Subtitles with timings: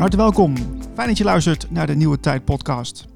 [0.00, 0.54] Van harte welkom.
[0.94, 3.06] Fijn dat je luistert naar de Nieuwe Tijd podcast.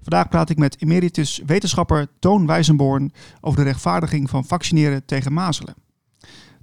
[0.00, 5.74] Vandaag praat ik met emeritus wetenschapper Toon Wijzenborn over de rechtvaardiging van vaccineren tegen mazelen.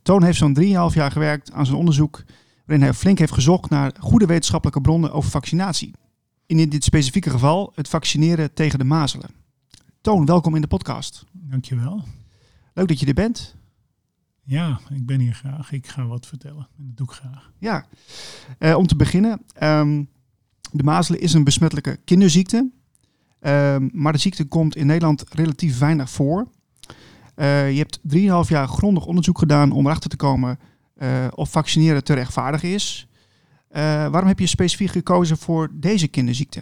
[0.02, 0.64] Toon heeft zo'n 3,5
[0.94, 2.24] jaar gewerkt aan zijn onderzoek
[2.66, 5.94] waarin hij flink heeft gezocht naar goede wetenschappelijke bronnen over vaccinatie.
[6.46, 9.30] In dit specifieke geval het vaccineren tegen de mazelen.
[10.02, 11.26] Toon, welkom in de podcast.
[11.32, 12.04] Dankjewel.
[12.74, 13.56] Leuk dat je er bent.
[14.52, 15.72] Ja, ik ben hier graag.
[15.72, 16.68] Ik ga wat vertellen.
[16.78, 17.52] En dat doe ik graag.
[17.58, 17.86] Ja,
[18.60, 19.42] uh, om te beginnen.
[19.64, 20.10] Um,
[20.72, 22.70] de mazelen is een besmettelijke kinderziekte.
[23.40, 26.48] Um, maar de ziekte komt in Nederland relatief weinig voor.
[27.36, 30.60] Uh, je hebt 3,5 jaar grondig onderzoek gedaan om erachter te komen
[30.98, 33.08] uh, of vaccineren te rechtvaardig is.
[33.70, 36.62] waarom heb je specifiek gekozen voor deze kinderziekte?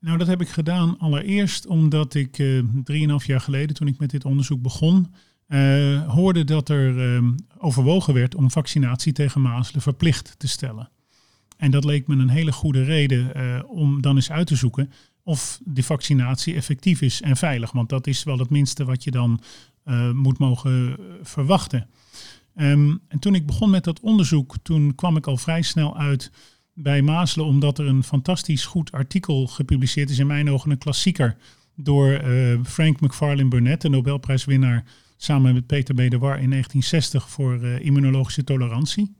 [0.00, 4.24] Nou, dat heb ik gedaan allereerst omdat ik 3,5 jaar geleden, toen ik met dit
[4.24, 5.14] onderzoek begon,
[5.48, 10.90] uh, hoorde dat er uh, overwogen werd om vaccinatie tegen mazelen verplicht te stellen.
[11.56, 14.92] En dat leek me een hele goede reden uh, om dan eens uit te zoeken
[15.22, 17.72] of die vaccinatie effectief is en veilig.
[17.72, 19.40] Want dat is wel het minste wat je dan
[20.12, 21.88] moet mogen verwachten.
[22.56, 26.30] Um, en toen ik begon met dat onderzoek, toen kwam ik al vrij snel uit
[26.74, 31.36] bij mazelen, omdat er een fantastisch goed artikel gepubliceerd is, in mijn ogen een klassieker,
[31.76, 32.22] door
[32.64, 34.84] Frank McFarlane Burnett, de Nobelprijswinnaar
[35.20, 39.14] samen met Peter Bedewar in 1960 voor uh, immunologische tolerantie.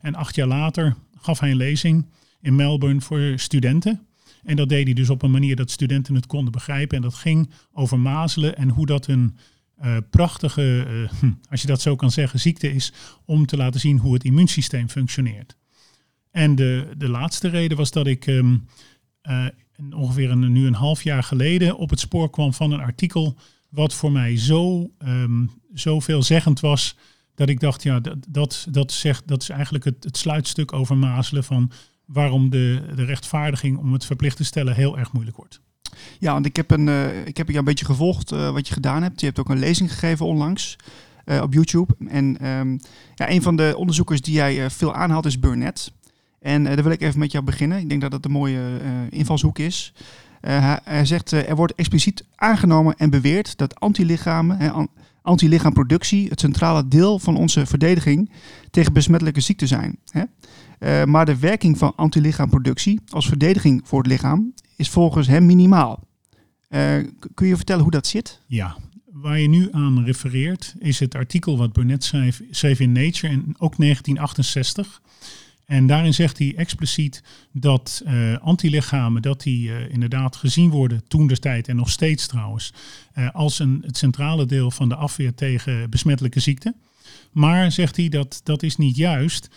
[0.00, 2.06] En acht jaar later gaf hij een lezing
[2.40, 4.06] in Melbourne voor studenten.
[4.44, 6.96] En dat deed hij dus op een manier dat studenten het konden begrijpen.
[6.96, 9.36] En dat ging over mazelen en hoe dat een
[9.82, 10.86] uh, prachtige,
[11.22, 12.92] uh, als je dat zo kan zeggen, ziekte is
[13.24, 15.56] om te laten zien hoe het immuunsysteem functioneert.
[16.30, 18.56] En de, de laatste reden was dat ik uh,
[19.90, 23.36] ongeveer een, nu een half jaar geleden op het spoor kwam van een artikel
[23.70, 26.96] wat voor mij zo, um, zo veelzeggend was,
[27.34, 30.96] dat ik dacht, ja, dat, dat, dat, zegt, dat is eigenlijk het, het sluitstuk over
[30.96, 31.70] mazelen van
[32.04, 35.60] waarom de, de rechtvaardiging om het verplicht te stellen heel erg moeilijk wordt.
[36.18, 38.74] Ja, want ik heb, een, uh, ik heb je een beetje gevolgd uh, wat je
[38.74, 39.20] gedaan hebt.
[39.20, 40.76] Je hebt ook een lezing gegeven onlangs
[41.24, 41.94] uh, op YouTube.
[42.08, 42.80] En um,
[43.14, 45.92] ja, een van de onderzoekers die jij veel aanhaalt is Burnett.
[46.38, 47.78] En daar wil ik even met jou beginnen.
[47.78, 48.60] Ik denk dat dat een mooie
[49.10, 49.92] invalshoek is.
[50.42, 54.88] Uh, hij, zegt, uh, er wordt expliciet aangenomen en beweerd dat antilichamen,
[55.22, 58.30] antilichaamproductie het centrale deel van onze verdediging
[58.70, 59.98] tegen besmettelijke ziekten zijn.
[60.10, 60.22] Hè?
[60.78, 66.08] Uh, maar de werking van antilichaamproductie als verdediging voor het lichaam is volgens hem minimaal.
[67.34, 68.40] kun je vertellen hoe dat zit?
[68.46, 68.76] Ja,
[69.12, 73.54] waar je nu aan refereert is het artikel wat Burnett schreef, schreef in Nature in
[73.58, 75.00] ook 1968.
[75.70, 77.22] En daarin zegt hij expliciet
[77.52, 82.26] dat uh, antilichamen, dat die uh, inderdaad gezien worden toen de tijd en nog steeds
[82.26, 82.72] trouwens,
[83.14, 86.76] uh, als een, het centrale deel van de afweer tegen besmettelijke ziekten.
[87.32, 89.50] Maar zegt hij dat dat is niet juist.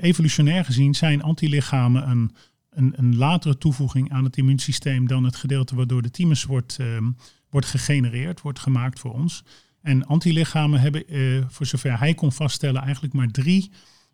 [0.00, 2.30] evolutionair gezien zijn antilichamen een,
[2.70, 7.10] een, een, latere toevoeging aan het immuunsysteem dan het gedeelte waardoor de thymus wordt, ehm,
[7.50, 9.44] wordt gegenereerd, wordt gemaakt voor ons.
[9.82, 11.04] En antilichamen hebben,
[11.50, 13.70] voor zover hij kon vaststellen, eigenlijk maar drie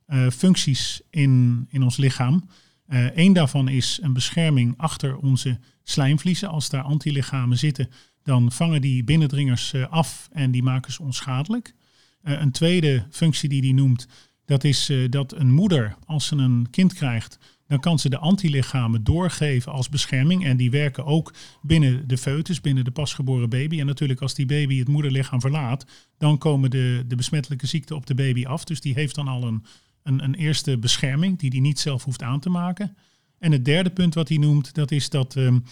[0.09, 2.49] uh, functies in, in ons lichaam.
[3.15, 6.49] Eén daarvan is een bescherming achter onze slijmvliezen.
[6.49, 7.89] Als daar antilichamen zitten,
[8.23, 11.75] dan vangen die binnendringers uh, af en die maken ze onschadelijk.
[12.23, 14.09] een tweede functie die hij noemt,
[14.45, 17.39] dat is dat een moeder, als ze een kind krijgt,
[17.73, 20.45] dan kan ze de antilichamen doorgeven als bescherming.
[20.45, 23.81] En die werken ook binnen de foetus, binnen de pasgeboren baby.
[23.81, 25.87] En natuurlijk als die baby het moederlichaam verlaat,
[26.19, 28.65] dan komen de, de besmettelijke ziekten op de baby af.
[28.65, 29.65] Dus die heeft dan al een
[30.03, 32.97] een, een eerste bescherming die hij niet zelf hoeft aan te maken.
[33.39, 35.65] En het derde punt wat hij noemt, dat is dat um,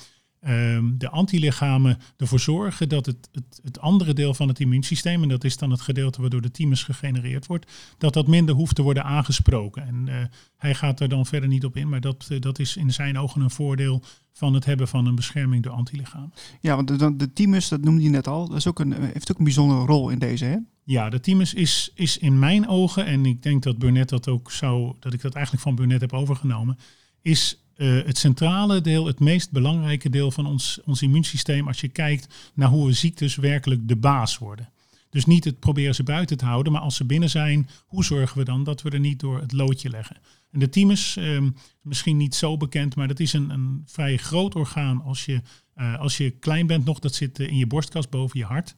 [0.49, 5.29] um, de antilichamen ervoor zorgen dat het, het, het, andere deel van het immuunsysteem, en
[5.29, 8.83] dat is dan het gedeelte waardoor de thymus gegenereerd wordt, dat dat minder hoeft te
[8.83, 9.87] worden aangesproken.
[9.87, 10.15] En uh,
[10.57, 13.19] hij gaat er dan verder niet op in, maar dat, uh, dat is in zijn
[13.19, 14.03] ogen een voordeel
[14.33, 16.33] van het hebben van een bescherming door antilichamen.
[16.61, 19.31] Ja, want de, de thymus, dat noemde je net al, dat is ook een, heeft
[19.31, 20.57] ook een bijzondere rol in deze, hè?
[20.91, 24.51] Ja, de thymus is, is in mijn ogen, en ik denk dat Burnett dat ook
[24.51, 26.79] zou, dat ik dat eigenlijk van Burnett heb overgenomen,
[27.23, 31.89] is uh, het centrale deel, het meest belangrijke deel van ons, ons immuunsysteem als je
[31.89, 34.69] kijkt naar hoe we ziektes werkelijk de baas worden.
[35.11, 38.39] Dus niet het proberen ze buiten te houden, maar als ze binnen zijn, hoe zorgen
[38.39, 40.17] we dan dat we er niet door het loodje leggen?
[40.51, 41.43] De thymus, uh,
[41.83, 45.41] misschien niet zo bekend, maar dat is een, een vrij groot orgaan als je,
[45.77, 46.99] uh, als je klein bent nog.
[46.99, 48.77] Dat zit in je borstkas boven je hart.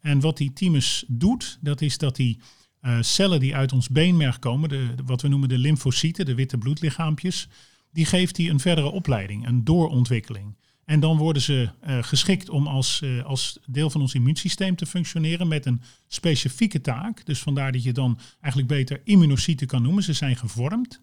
[0.00, 2.38] En wat die thymus doet, dat is dat die
[2.82, 6.58] uh, cellen die uit ons beenmerg komen, de, wat we noemen de lymfocyten, de witte
[6.58, 7.48] bloedlichaampjes,
[7.92, 10.56] die geeft hij een verdere opleiding, een doorontwikkeling.
[10.92, 14.86] En dan worden ze uh, geschikt om als, uh, als deel van ons immuunsysteem te
[14.86, 17.24] functioneren met een specifieke taak.
[17.26, 20.02] Dus vandaar dat je dan eigenlijk beter immunocyten kan noemen.
[20.02, 21.00] Ze zijn gevormd.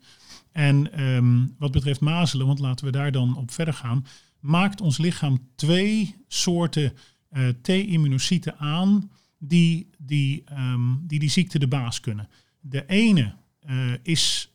[0.51, 4.06] En ehm, wat betreft mazelen, want laten we daar dan op verder gaan,
[4.39, 6.94] maakt ons lichaam twee soorten
[7.31, 12.30] uh, T-immunocyten aan die die, ehm, die die ziekte de baas kunnen.
[12.59, 13.35] De ene
[14.03, 14.51] is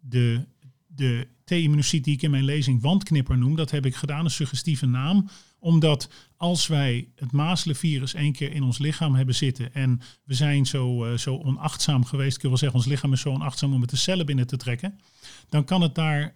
[0.00, 0.46] de,
[0.86, 3.56] de T-immunocyte die ik in mijn lezing wandknipper noem.
[3.56, 5.28] Dat heb ik gedaan, een suggestieve naam.
[5.58, 10.66] Omdat als wij het mazelenvirus één keer in ons lichaam hebben zitten en we zijn
[10.66, 13.80] zo, uh, zo onachtzaam geweest, ik wil wel zeggen, ons lichaam is zo onachtzaam om
[13.80, 14.98] het de cellen binnen te trekken,
[15.48, 16.34] dan kan het daar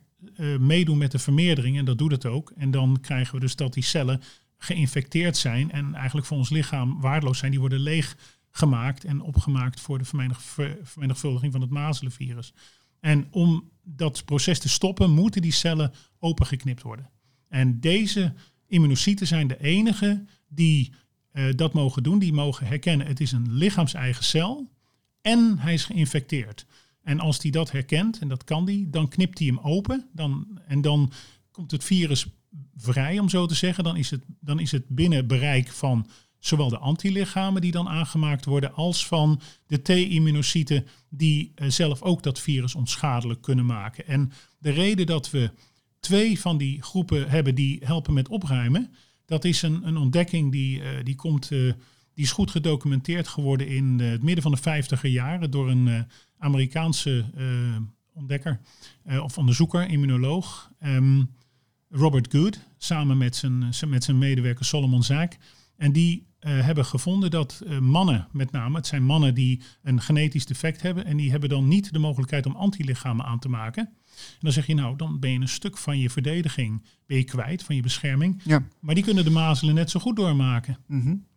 [0.59, 2.53] meedoen met de vermeerdering en dat doet het ook.
[2.57, 4.23] En dan krijgen we dus dat die cellen
[4.59, 7.51] geïnfecteerd zijn en eigenlijk voor ons lichaam waardeloos zijn.
[7.51, 8.17] Die worden leeg
[8.51, 10.05] gemaakt en opgemaakt voor de
[10.83, 12.53] vermenigvuldiging van het mazelenvirus.
[13.01, 17.11] En om dat proces te stoppen, moeten die cellen opengeknipt worden.
[17.49, 18.33] En deze
[18.67, 20.93] immunocyten zijn de enige die
[21.33, 22.19] uh, dat mogen doen.
[22.19, 24.71] Die mogen herkennen, het is een lichaams-eigen cel
[25.21, 26.67] en hij is geïnfecteerd.
[27.03, 30.09] En als die dat herkent, en dat kan die, dan knipt hij hem open.
[30.13, 31.13] Dan, en dan
[31.51, 32.27] komt het virus
[32.77, 33.85] vrij, om zo te zeggen.
[33.85, 36.07] Dan is het, dan is het binnen bereik van
[36.41, 42.23] zowel de antilichamen die dan aangemaakt worden, als van de T-immunocyten die uh, zelf ook
[42.23, 44.07] dat virus onschadelijk kunnen maken.
[44.07, 45.51] En de reden dat we
[46.01, 48.95] twee van die groepen hebben die helpen met opruimen,
[49.27, 51.73] dat is een, een ontdekking die, uh, die, komt, uh,
[52.15, 56.07] die is goed gedocumenteerd geworden in het midden van de vijftiger jaren door een
[56.39, 57.25] Amerikaanse
[58.13, 58.61] ontdekker
[59.23, 60.71] of onderzoeker, immunoloog.
[60.85, 61.31] Um,
[61.89, 65.39] Robert Good, samen met zijn, met zijn medewerker Solomon Zaak.
[65.77, 70.01] En die uh, hebben gevonden dat uh, mannen, met name, het zijn mannen die een
[70.01, 73.85] genetisch defect hebben en die hebben dan niet de mogelijkheid om antilichamen aan te maken.
[74.17, 77.25] En dan zeg je nou, dan ben je een stuk van je verdediging ben je
[77.25, 78.41] kwijt, van je bescherming.
[78.45, 78.63] Ja.
[78.81, 80.79] Maar die kunnen de mazelen net zo goed doormaken.
[80.87, 81.29] Mm -hmm.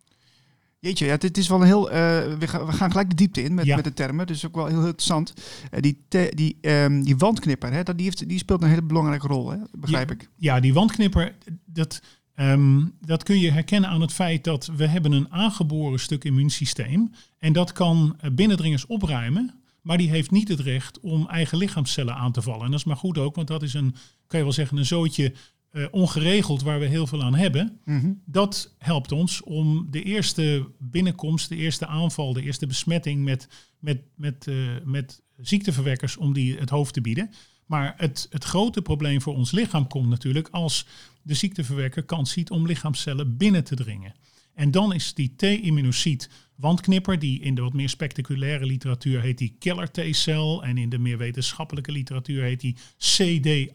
[0.84, 1.88] Jeetje, ja, dit is wel een heel.
[1.88, 1.94] Uh,
[2.38, 3.76] we, gaan, we, gaan, gelijk de diepte in met, ja.
[3.76, 4.26] met de termen.
[4.26, 5.34] Dus ook wel heel, interessant.
[5.70, 8.82] Uh, die, te, die, um, die wandknipper, hè, dat, die, heeft, die speelt een hele
[8.82, 10.30] belangrijke rol, hè, begrijp ja, ik.
[10.36, 11.34] Ja, die wandknipper,
[11.64, 12.00] dat,
[12.36, 17.10] um, dat kun je herkennen aan het feit dat we hebben een aangeboren stuk immuunsysteem.
[17.38, 19.54] En dat kan binnendringers opruimen.
[19.84, 22.64] Maar die heeft niet het recht om eigen lichaamscellen aan te vallen.
[22.64, 23.94] En dat is maar goed ook, want dat is een,
[24.26, 25.34] kan je wel zeggen, een zootje
[25.72, 27.80] uh, ongeregeld waar we heel veel aan hebben.
[27.84, 28.22] Mm -hmm.
[28.24, 33.48] Dat helpt ons om de eerste binnenkomst, de eerste aanval, de eerste besmetting met,
[33.78, 37.30] met, met, uh, met ziekteverwekkers, om die het hoofd te bieden.
[37.66, 40.86] Maar het, het grote probleem voor ons lichaam komt natuurlijk als
[41.22, 44.14] de ziekteverwekker kans ziet om lichaamscellen binnen te dringen.
[44.54, 49.56] En dan is die T-immunocyt wandknipper, die in de wat meer spectaculaire literatuur heet die
[49.58, 50.64] killer T-cel.
[50.64, 53.72] En in de meer wetenschappelijke literatuur heet die CD8+.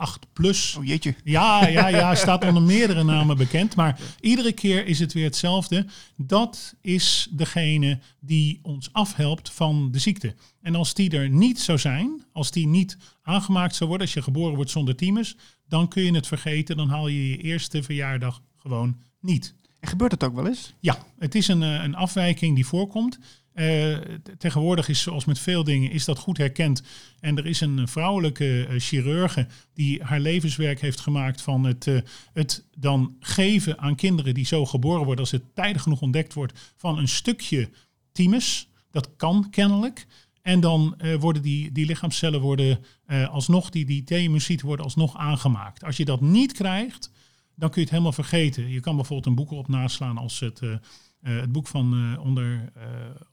[0.78, 1.16] Oh jeetje.
[1.24, 3.76] Ja, ja, ja, staat onder meerdere namen bekend.
[3.76, 5.86] Maar iedere keer is het weer hetzelfde.
[6.18, 10.36] Dat is degene die ons afhelpt van de ziekte.
[10.62, 14.22] En als die er niet zou zijn, als die niet aangemaakt zou worden, als je
[14.22, 15.36] geboren wordt zonder thymus,
[15.68, 16.78] dan kun je het vergeten.
[16.78, 19.58] Dan haal je je eerste verjaardag gewoon niet.
[19.80, 20.74] En gebeurt het ook wel eens?
[20.80, 23.20] Ja, het is een, een afwijking die voorkomt.
[23.54, 23.98] Uh,
[24.38, 26.84] tegenwoordig is, zoals met veel dingen, is dat goed herkend.
[27.20, 31.88] En er is een vrouwelijke uh, chirurge die haar levenswerk heeft gemaakt van het,
[32.34, 36.74] het dan geven aan kinderen die zo geboren worden, als het tijdig genoeg ontdekt wordt,
[36.76, 37.70] van een stukje
[38.12, 38.70] thymus.
[38.92, 40.08] Dat kan kennelijk.
[40.42, 42.80] En dan worden die, die lichaamscellen worden
[43.30, 45.84] alsnog, die, die T-immunocyten worden alsnog aangemaakt.
[45.84, 47.12] Als je dat niet krijgt,
[47.60, 48.70] dan kun je het helemaal vergeten.
[48.70, 50.78] Je kan bijvoorbeeld een boek op naslaan als het, uh, uh,
[51.22, 52.72] het boek van uh, onder,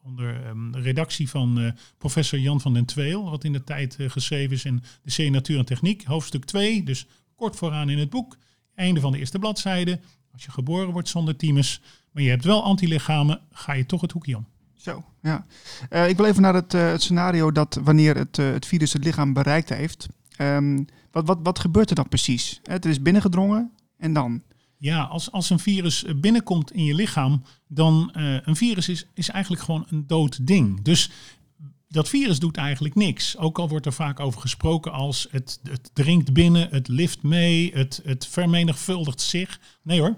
[0.02, 0.40] onder
[0.72, 4.82] de redactie van professor Jan van den Tweel, wat in de tijd geschreven is in
[5.02, 8.36] de C Natuur en Techniek, hoofdstuk 2, dus kort vooraan in het boek,
[8.74, 10.00] einde van de eerste bladzijde.
[10.32, 11.80] Als je geboren wordt zonder thymus,
[12.12, 14.46] maar je hebt wel antilichamen, ga je toch het hoekje om.
[14.74, 15.46] Zo, ja.
[16.06, 19.68] ik wil even naar het, het scenario dat wanneer het, het virus het lichaam bereikt
[19.68, 20.08] heeft.
[20.38, 22.60] Um, wat, wat, wat gebeurt er dan precies?
[22.62, 24.42] Het is binnengedrongen, en dan?
[24.78, 29.28] Ja, als, als een virus binnenkomt in je lichaam, dan uh, een virus is, is
[29.28, 30.82] eigenlijk gewoon een dood ding.
[30.82, 31.10] Dus
[31.88, 33.36] dat virus doet eigenlijk niks.
[33.36, 37.72] Ook al wordt er vaak over gesproken als het, het dringt binnen, het lift mee,
[37.74, 39.60] het, het vermenigvuldigt zich.
[39.82, 40.16] Nee hoor,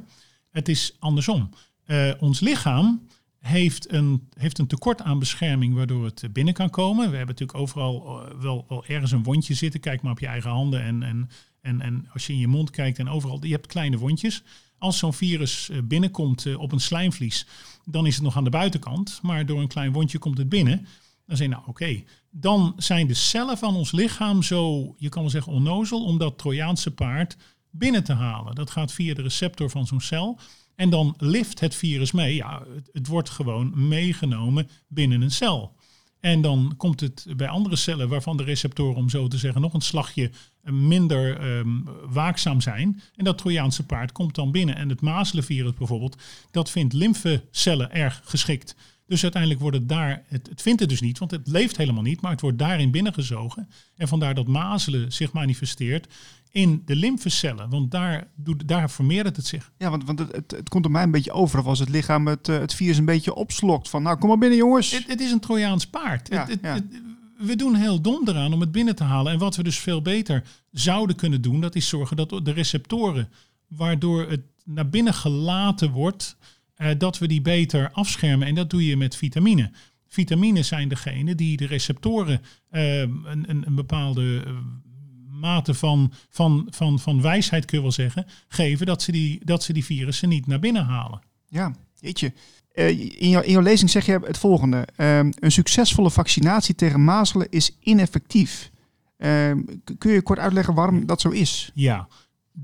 [0.51, 1.51] het is andersom.
[1.87, 3.07] Uh, ons lichaam
[3.39, 7.11] heeft een, heeft een tekort aan bescherming waardoor het binnen kan komen.
[7.11, 9.81] We hebben natuurlijk overal uh, wel, wel ergens een wondje zitten.
[9.81, 11.29] Kijk maar op je eigen handen en, en
[11.61, 14.43] en, en als je in je mond kijkt en overal, je hebt kleine wondjes.
[14.79, 17.47] Als zo'n virus eh, binnenkomt eh, op een slijmvlies,
[17.85, 19.19] dan is het nog aan de buitenkant.
[19.23, 20.87] Maar door een klein wondje komt het binnen.
[21.27, 25.23] Dan zeg je, nou oké, dan zijn de cellen van ons lichaam zo, je kan
[25.23, 27.37] wel zeggen onnozel, om dat Trojaanse paard
[27.79, 28.55] binnen te halen.
[28.55, 30.39] Dat gaat via de receptor van zo'n cel.
[30.75, 32.35] En dan lift het virus mee.
[32.35, 35.77] Ja, het, wordt gewoon meegenomen binnen een cel.
[36.21, 39.75] En dan komt het bij andere cellen waarvan de receptoren, om zo te zeggen, nog
[39.75, 40.31] een slagje
[40.63, 41.69] minder ehm,
[42.09, 43.03] waakzaam zijn.
[43.17, 44.77] En dat Trojaanse paard komt dan binnen.
[44.77, 48.77] En het mazelenvirus bijvoorbeeld, dat vindt lymfecellen erg geschikt.
[49.09, 52.03] Dus uiteindelijk wordt het daar, het, het, vindt het dus niet, want het leeft helemaal
[52.03, 53.69] niet, maar het wordt daarin binnengezogen.
[53.97, 56.07] En vandaar dat mazelen zich manifesteert
[56.51, 58.29] in de lymfecellen, want daar,
[58.67, 59.73] daar vermeerdert het zich.
[59.79, 62.27] Ja, want, want het, het, het komt op mij een beetje over als het lichaam
[62.27, 63.89] het, eh, het virus een beetje opslokt.
[63.89, 64.91] Van nou, kom maar binnen jongens.
[64.91, 66.29] Het, het is een Trojaans paard.
[66.29, 66.79] Ja, ja.
[67.39, 69.33] we doen heel dom eraan om het binnen te halen.
[69.33, 73.29] En wat we dus veel beter zouden kunnen doen, dat is zorgen dat de receptoren,
[73.67, 76.37] waardoor het naar binnen gelaten wordt,
[76.79, 78.47] eh, dat we die beter afschermen.
[78.47, 79.71] En dat doe je met vitamine.
[80.09, 84.53] Vitamine zijn degene die de receptoren uh, een, een, een, bepaalde uh,
[85.41, 89.63] mate van, van, van, van wijsheid, kun je wel zeggen, geven dat ze die, dat
[89.63, 91.21] ze die virussen niet naar binnen halen.
[91.49, 92.33] Ja, weet je.
[93.19, 94.87] in, jouw, in jouw lezing zeg je het volgende.
[94.97, 98.71] Ehm, een succesvolle vaccinatie tegen mazelen is ineffectief.
[99.17, 99.63] Ehm,
[99.99, 101.71] kun je kort uitleggen waarom dat zo is?
[101.75, 102.09] Ja,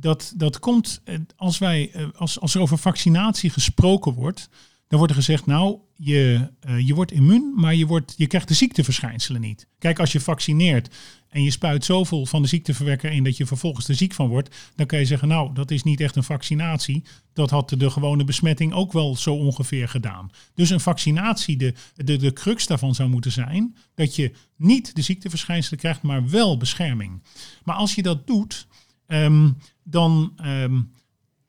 [0.01, 4.49] dat, dat komt eh, als, wij, eh, als, als er over vaccinatie gesproken wordt,
[4.89, 8.49] dan wordt er gezegd, nou, je, uh, je wordt immuun, maar je, wordt, je krijgt
[8.49, 9.67] de ziekteverschijnselen niet.
[9.79, 10.95] Kijk, als je vaccineert
[11.29, 14.57] en je spuit zoveel van de ziekteverwekker in dat je vervolgens er ziek van wordt,
[14.75, 17.05] dan kan je zeggen, nou, dat is niet echt een vaccinatie.
[17.33, 20.31] Dat had de gewone besmetting ook wel zo ongeveer gedaan.
[20.55, 25.03] Dus een vaccinatie, de, de, de crux daarvan zou moeten zijn dat je niet de
[25.03, 27.23] ziekteverschijnselen krijgt, maar wel bescherming.
[27.65, 28.67] Maar als je dat doet,
[29.07, 29.51] Ehm,
[29.85, 30.81] dan, ehm,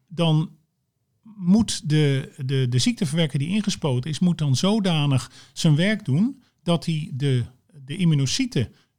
[0.08, 0.50] dan
[1.36, 6.86] moet de, de, de ziekteverwerker die ingespoten is, moet dan zodanig zijn werk doen dat
[6.86, 7.44] hij de,
[7.86, 7.98] de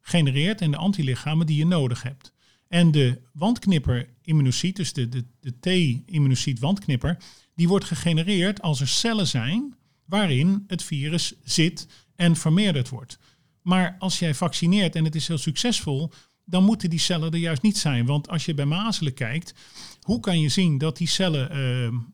[0.01, 2.33] genereert en de antilichamen die je nodig hebt.
[2.67, 7.17] En de wandknipper immunocyt, dus de, de, de T-immunocyt wandknipper,
[7.55, 9.75] die wordt gegenereerd als er cellen zijn
[10.05, 13.19] waarin het virus zit en vermeerderd wordt.
[13.61, 16.11] Maar als jij vaccineert en het is heel succesvol,
[16.49, 18.05] dan moeten die cellen er juist niet zijn.
[18.05, 19.53] Want als je bij mazelen kijkt,
[20.01, 21.57] hoe kan je zien dat die cellen,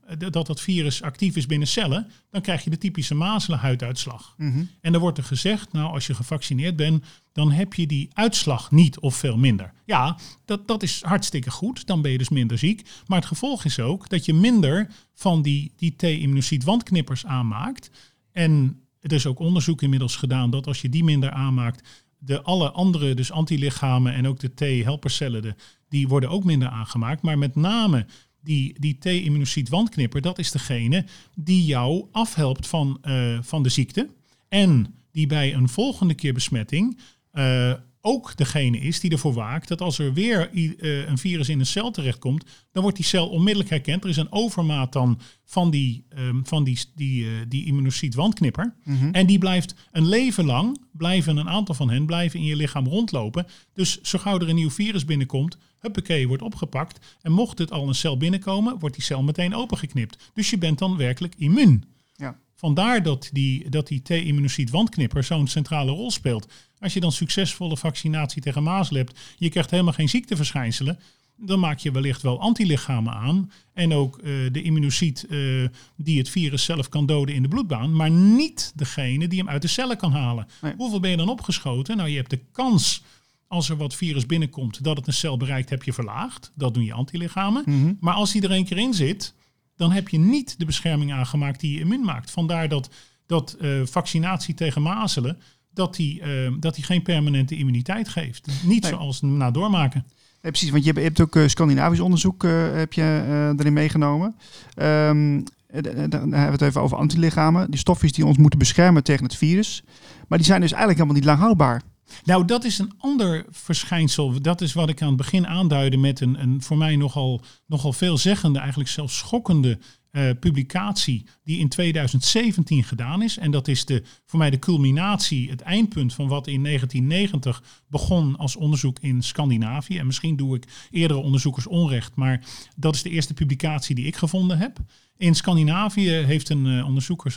[0.09, 2.07] uh, dat dat virus actief is binnen cellen?
[2.29, 4.33] Dan krijg je de typische mazelenhuiduitslag.
[4.37, 8.09] Mm En dan wordt er gezegd, nou als je gevaccineerd bent, dan heb je die
[8.13, 9.73] uitslag niet of veel minder.
[9.85, 12.89] Ja, dat, dat is hartstikke goed, dan ben je dus minder ziek.
[13.07, 17.89] Maar het gevolg is ook dat je minder van die, die T-immunocyt wandknippers aanmaakt.
[18.31, 22.71] En er is ook onderzoek inmiddels gedaan dat als je die minder aanmaakt, de alle
[22.71, 25.55] andere, dus antilichamen en ook de T-helpercellen,
[25.89, 27.21] die worden ook minder aangemaakt.
[27.21, 28.05] Maar met name
[28.41, 34.09] die, die T-immunocyt wandknipper, dat is degene die jou afhelpt van, uh, van de ziekte.
[34.49, 36.99] En die bij een volgende keer besmetting
[37.33, 37.73] uh,
[38.05, 41.65] ook degene is die ervoor waakt dat als er weer uh, een virus in een
[41.65, 44.03] cel terechtkomt, dan wordt die cel onmiddellijk herkend.
[44.03, 48.75] Er is een overmaat dan van die, um, van die, die, uh, die immunocyt wandknipper.
[48.83, 49.11] Mm -hmm.
[49.11, 52.87] En die blijft een leven lang, blijven een aantal van hen blijven in je lichaam
[52.87, 53.47] rondlopen.
[53.73, 57.17] Dus zo gauw er een nieuw virus binnenkomt, huppakee, wordt opgepakt.
[57.21, 60.31] En mocht het al een cel binnenkomen, wordt die cel meteen opengeknipt.
[60.33, 61.83] Dus je bent dan werkelijk immuun.
[62.15, 62.39] Ja.
[62.55, 66.47] Vandaar dat die, dat die T-immunocyt wandknipper zo'n centrale rol speelt.
[66.83, 70.99] Als je dan succesvolle vaccinatie tegen mazelen hebt, je krijgt helemaal geen ziekteverschijnselen,
[71.35, 73.51] dan maak je wellicht wel antilichamen aan.
[73.73, 77.95] En ook uh, de immunocyt uh, die het virus zelf kan doden in de bloedbaan,
[77.95, 80.47] maar niet degene die hem uit de cellen kan halen.
[80.61, 80.73] Nee.
[80.77, 81.97] Hoeveel ben je dan opgeschoten?
[81.97, 83.03] Nou, je hebt de kans
[83.47, 86.51] als er wat virus binnenkomt dat het een cel bereikt, heb je verlaagd.
[86.55, 87.63] Dat doen je antilichamen.
[87.65, 87.97] Mm -hmm.
[87.99, 89.33] Maar als die er één keer in zit,
[89.75, 92.31] dan heb je niet de bescherming aangemaakt die je immuun maakt.
[92.31, 92.89] Vandaar dat,
[93.25, 95.37] dat uh, vaccinatie tegen mazelen,
[95.73, 98.47] dat die, uh, dat die geen permanente immuniteit geeft.
[98.63, 98.91] Niet nee.
[98.91, 100.05] zoals na doormaken.
[100.41, 104.35] Nee, precies, want je hebt, ook uh, Scandinavisch onderzoek uh, heb je, erin meegenomen.
[104.75, 105.43] Um,
[105.81, 107.71] dan hebben we het even over antilichamen.
[107.71, 109.83] Die stofjes die ons moeten beschermen tegen het virus.
[110.27, 111.81] Maar die zijn dus eigenlijk helemaal niet lang houdbaar.
[112.23, 114.41] Nou, dat is een ander verschijnsel.
[114.41, 117.93] Dat is wat ik aan het begin aanduidde met een, een voor mij nogal, nogal
[117.93, 119.79] veelzeggende, eigenlijk zelfs schokkende
[120.13, 123.37] uh, publicatie die in 2017 gedaan is.
[123.37, 128.37] En dat is de, voor mij de culminatie, het eindpunt van wat in 1990 begon
[128.37, 129.97] als onderzoek in Scandinavië.
[129.97, 134.15] En misschien doe ik eerdere onderzoekers onrecht, maar dat is de eerste publicatie die ik
[134.15, 134.77] gevonden heb.
[135.17, 136.87] In Scandinavië heeft een uh,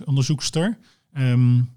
[0.05, 0.79] onderzoekster,
[1.19, 1.69] um,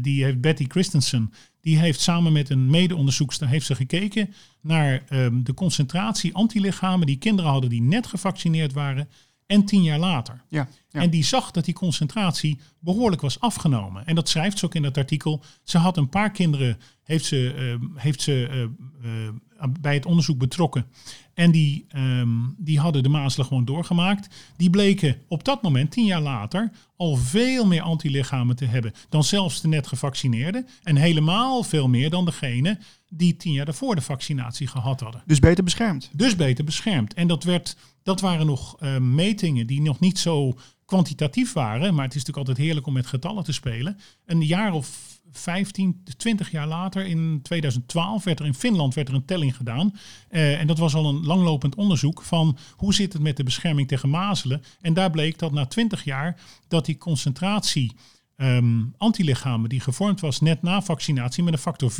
[0.00, 5.44] die heeft Betty Christensen, die heeft samen met een mede-onderzoekster heeft ze gekeken naar um,
[5.44, 9.08] de concentratie antilichamen die kinderen hadden die net gevaccineerd waren
[9.46, 10.42] en tien jaar later.
[10.48, 14.06] Ja, En die zag dat die concentratie behoorlijk was afgenomen.
[14.06, 15.44] En dat schrijft ze ook in dat artikel.
[15.62, 18.66] Ze had een paar kinderen, heeft ze, uh, heeft ze
[19.04, 20.86] uh, bij het onderzoek betrokken.
[21.34, 24.34] En die, ehm, die hadden de mazelen gewoon doorgemaakt.
[24.56, 29.24] Die bleken op dat moment, tien jaar later, al veel meer antilichamen te hebben dan
[29.24, 30.66] zelfs de net gevaccineerden.
[30.82, 35.22] En helemaal veel meer dan degene die tien jaar daarvoor de vaccinatie gehad hadden.
[35.26, 36.10] Dus beter beschermd.
[36.12, 37.14] Dus beter beschermd.
[37.14, 37.76] En dat, werd,
[38.06, 41.94] dat waren nog uh, metingen die nog niet zo kwantitatief waren.
[41.94, 43.98] Maar het is natuurlijk altijd heerlijk om met getallen te spelen.
[44.26, 49.14] Een jaar of 15, 20 jaar later, in 2012, werd er in Finland werd er
[49.14, 49.94] een telling gedaan.
[50.30, 53.88] Uh, en dat was al een langlopend onderzoek van hoe zit het met de bescherming
[53.88, 54.62] tegen mazelen.
[54.80, 57.92] En daar bleek dat na 20 jaar dat die concentratie
[58.36, 61.96] um, antilichamen die gevormd was net na vaccinatie met een factor 4,5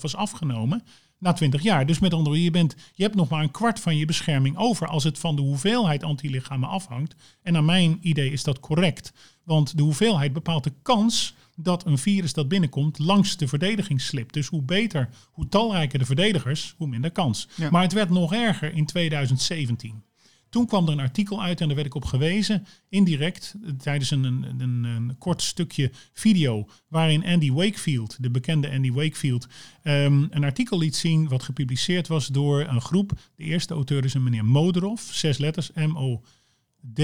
[0.00, 0.82] was afgenomen
[1.20, 1.86] na 20 jaar.
[1.86, 4.56] Dus met andere woorden, je, bent, je hebt nog maar een kwart van je bescherming
[4.56, 7.14] over als het van de hoeveelheid antilichamen afhangt.
[7.42, 9.12] En naar mijn idee is dat correct.
[9.44, 14.34] Want de hoeveelheid bepaalt de kans dat een virus dat binnenkomt langs de verdediging slipt.
[14.34, 17.48] Dus hoe beter, hoe talrijker de verdedigers, hoe minder kans.
[17.70, 20.02] Maar het werd nog erger in 2017.
[20.50, 24.24] Toen kwam er een artikel uit en daar werd ik op gewezen, indirect, tijdens een,
[24.24, 29.46] een, een, een kort stukje video, waarin Andy Wakefield, de bekende Andy Wakefield,
[29.84, 33.12] um, een artikel liet zien wat gepubliceerd was door een groep.
[33.34, 37.00] De eerste auteur is een meneer Moderov, zes letters, M-O-D.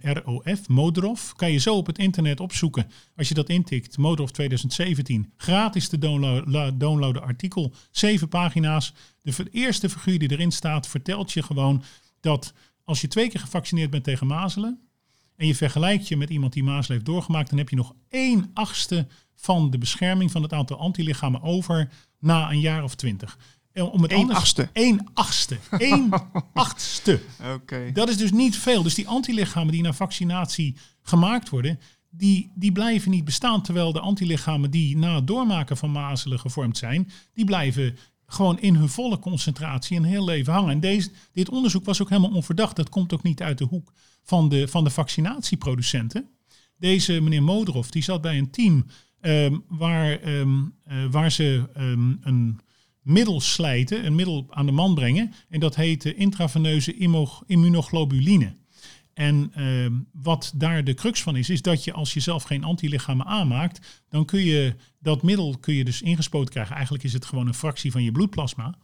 [0.00, 2.86] ROF, Modrov, kan je zo op het internet opzoeken.
[3.16, 5.98] Als je dat intikt, Modrov 2017, gratis te
[6.76, 8.94] downloaden artikel, zeven pagina's.
[9.22, 11.82] De eerste figuur die erin staat vertelt je gewoon
[12.24, 12.52] dat
[12.84, 14.80] als je twee keer gevaccineerd bent tegen mazelen
[15.36, 18.50] en je vergelijkt je met iemand die mazelen heeft doorgemaakt, dan heb je nog één
[18.54, 21.88] achtste van de bescherming van het aantal antilichamen over
[22.18, 23.38] na een jaar of twintig.
[23.74, 24.68] Om het Eén achtste.
[24.72, 25.58] Eén achtste.
[25.70, 26.12] Eén
[26.52, 27.20] achtste.
[27.54, 27.90] Oké.
[27.92, 28.82] Dat is dus niet veel.
[28.82, 33.62] Dus die antilichamen die na vaccinatie gemaakt worden, die, die blijven niet bestaan.
[33.62, 37.96] Terwijl de antilichamen die na het doormaken van mazelen gevormd zijn, die blijven
[38.34, 40.70] gewoon in hun volle concentratie een heel leven hangen.
[40.70, 42.76] En deze, dit onderzoek was ook helemaal onverdacht.
[42.76, 46.28] Dat komt ook niet uit de hoek van de, van de vaccinatieproducenten.
[46.78, 48.86] Deze meneer Moderov, die zat bij een team
[49.20, 52.60] um, waar, um, uh, waar ze um, een
[53.02, 55.32] middel slijten, een middel aan de man brengen.
[55.48, 56.96] En dat heet intraveneuze
[57.46, 58.56] immunoglobuline.
[59.14, 62.64] En uh, wat daar de crux van is, is dat je als je zelf geen
[62.64, 66.74] antilichamen aanmaakt, dan kun je dat middel kun je dus ingespoten krijgen.
[66.74, 68.78] Eigenlijk is het gewoon een fractie van je bloedplasma.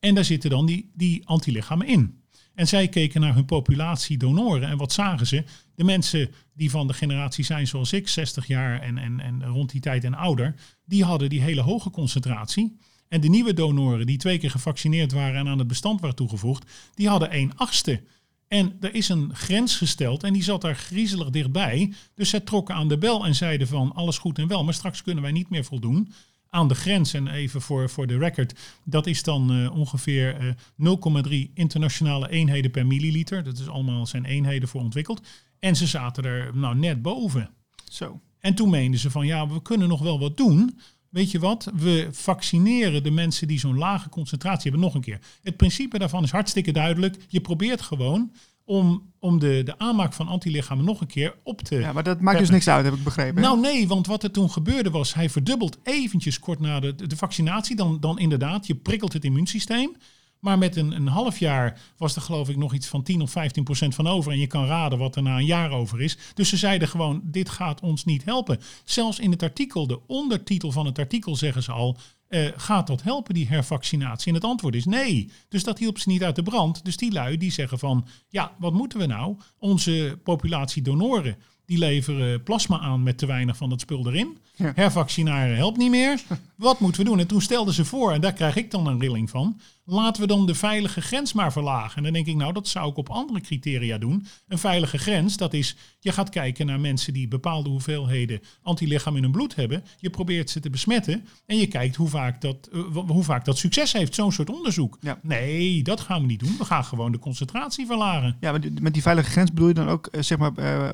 [0.00, 2.20] En daar zitten dan die, die antilichamen in.
[2.54, 4.68] En zij keken naar hun populatie donoren.
[4.68, 5.44] En wat zagen ze?
[5.74, 9.70] De mensen die van de generatie zijn zoals ik, 60 jaar en, en, en rond
[9.70, 12.76] die tijd en ouder, die hadden die hele hoge concentratie.
[13.08, 16.70] En de nieuwe donoren die twee keer gevaccineerd waren en aan het bestand waren toegevoegd,
[16.94, 18.02] die hadden een achtste.
[18.52, 21.92] En er is een grens gesteld en die zat daar griezelig dichtbij.
[22.14, 25.02] Dus zij trokken aan de bel en zeiden van alles goed en wel, maar straks
[25.02, 26.12] kunnen wij niet meer voldoen
[26.48, 27.14] aan de grens.
[27.14, 32.70] En even voor, voor de record, dat is dan uh, ongeveer uh, 0,3 internationale eenheden
[32.70, 33.42] per milliliter.
[33.42, 35.26] Dat is allemaal zijn eenheden voor ontwikkeld.
[35.58, 37.50] En ze zaten er nou net boven.
[37.90, 38.20] Zo.
[38.38, 40.78] En toen meenden ze van ja, we kunnen nog wel wat doen.
[41.10, 41.70] Weet je wat?
[41.74, 45.20] We vaccineren de mensen die zo'n lage concentratie hebben nog een keer.
[45.42, 47.16] Het principe daarvan is hartstikke duidelijk.
[47.28, 48.32] Je probeert gewoon
[48.64, 51.76] om, om de, de aanmaak van antilichamen nog een keer op te.
[51.76, 53.42] Ja, maar dat maakt dus niks uit, heb ik begrepen.
[53.42, 57.16] Nou nee, want wat er toen gebeurde was, hij verdubbelt eventjes kort na de, de
[57.16, 57.76] vaccinatie.
[57.76, 59.96] Dan, dan inderdaad, je prikkelt het immuunsysteem.
[60.40, 63.30] Maar met een, een half jaar was er geloof ik nog iets van 10 of
[63.30, 64.32] 15 procent van over.
[64.32, 66.18] En je kan raden wat er na een jaar over is.
[66.34, 68.60] Dus ze zeiden gewoon, dit gaat ons niet helpen.
[68.84, 71.96] Zelfs in het artikel, de ondertitel van het artikel zeggen ze al...
[72.28, 74.28] Uh, gaat dat helpen, die hervaccinatie?
[74.28, 75.30] En het antwoord is nee.
[75.48, 76.84] Dus dat hielp ze niet uit de brand.
[76.84, 79.36] Dus die lui die zeggen van, ja, wat moeten we nou?
[79.58, 81.36] Onze populatie donoren,
[81.70, 84.38] die leveren plasma aan met te weinig van dat spul erin.
[84.56, 84.72] Ja.
[84.74, 86.20] Hervaccinaren helpt niet meer.
[86.54, 87.18] Wat moeten we doen?
[87.18, 89.60] En toen stelden ze voor, en daar krijg ik dan een rilling van.
[89.92, 91.96] Laten we dan de veilige grens maar verlagen.
[91.96, 94.26] En dan denk ik, nou, dat zou ik op andere criteria doen.
[94.48, 99.22] Een veilige grens, dat is, je gaat kijken naar mensen die bepaalde hoeveelheden antilichaam in
[99.22, 99.84] hun bloed hebben.
[99.98, 101.26] Je probeert ze te besmetten.
[101.46, 104.98] En je kijkt hoe vaak dat, uh, hoe vaak dat succes heeft, zo'n soort onderzoek.
[105.00, 105.18] Ja.
[105.22, 106.54] Nee, dat gaan we niet doen.
[106.58, 108.36] We gaan gewoon de concentratie verlagen.
[108.40, 110.88] Ja, maar met die veilige grens bedoel je dan ook, zeg maar, uh,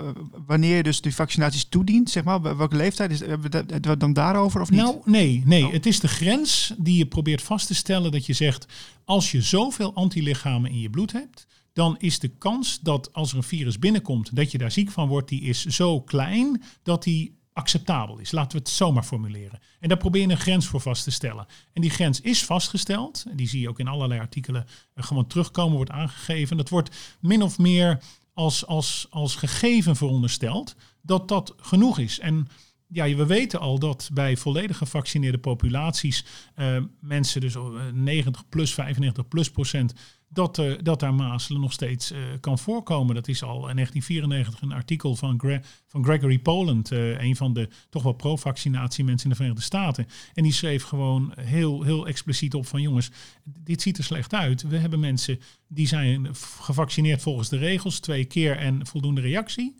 [0.46, 4.12] wanneer je dus die vaccinaties toedient, zeg maar, welke leeftijd is, hebben we het dan
[4.12, 4.80] daarover of niet?
[4.80, 5.66] Nou, nee, nee.
[5.66, 5.72] Oh.
[5.72, 8.66] Het is de grens die je probeert vast te stellen dat je zegt,
[9.04, 13.36] als je zoveel antilichamen in je bloed hebt, dan is de kans dat als er
[13.36, 17.36] een virus binnenkomt, dat je daar ziek van wordt, die is zo klein dat die
[17.52, 18.30] acceptabel is.
[18.30, 19.60] Laten we het zomaar formuleren.
[19.80, 21.46] En daar probeer je een grens voor vast te stellen.
[21.72, 23.24] En die grens is vastgesteld.
[23.34, 26.56] Die zie je ook in allerlei artikelen gewoon terugkomen, wordt aangegeven.
[26.56, 32.18] Dat wordt min of meer als, als, als gegeven verondersteld dat dat genoeg is.
[32.18, 32.48] En
[32.88, 36.24] ja, we weten al dat bij volledig gevaccineerde populaties
[36.56, 37.56] uh, mensen, dus
[37.92, 39.94] 90 plus, 95 plus procent,
[40.28, 43.14] dat, uh, dat daar mazelen nog steeds kan voorkomen.
[43.14, 48.02] Dat is al in 1994 een artikel van, van Gregory Poland, een van de toch
[48.02, 50.06] wel pro-vaccinatie mensen in de Verenigde Staten.
[50.34, 53.10] En die schreef gewoon heel, heel expliciet op van jongens,
[53.44, 54.62] dit ziet er slecht uit.
[54.62, 56.28] We hebben mensen die zijn
[56.60, 59.74] gevaccineerd volgens de regels, twee keer en voldoende reactie.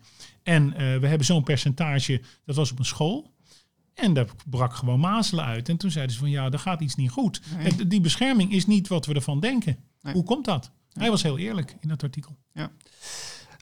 [0.47, 3.33] En uh, we hebben zo'n percentage, dat was op een school.
[3.93, 5.69] En daar brak gewoon mazelen uit.
[5.69, 7.41] En toen zeiden ze van ja, er gaat iets niet goed.
[7.57, 7.87] Nee.
[7.87, 9.77] Die bescherming is niet wat we ervan denken.
[10.01, 10.13] Nee.
[10.13, 10.71] Hoe komt dat?
[10.93, 12.37] Hij was heel eerlijk in dat artikel.
[12.53, 12.71] Ja.